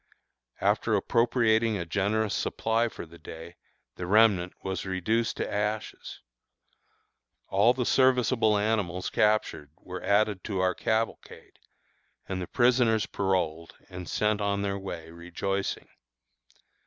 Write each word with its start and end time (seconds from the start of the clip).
After 0.61 0.95
appropriating 0.95 1.77
a 1.77 1.85
generous 1.85 2.33
supply 2.33 2.89
for 2.89 3.05
the 3.05 3.19
day, 3.19 3.57
the 3.97 4.07
remnant 4.07 4.53
was 4.63 4.83
reduced 4.83 5.37
to 5.37 5.47
ashes. 5.53 6.21
All 7.49 7.75
the 7.75 7.85
serviceable 7.85 8.57
animals 8.57 9.11
captured 9.11 9.69
were 9.77 10.01
added 10.01 10.43
to 10.45 10.59
our 10.59 10.73
cavalcade, 10.73 11.59
and 12.27 12.41
the 12.41 12.47
prisoners 12.47 13.05
paroled 13.05 13.75
and 13.89 14.09
sent 14.09 14.41
on 14.41 14.63
their 14.63 14.79
way 14.79 15.11
rejoicing. 15.11 15.87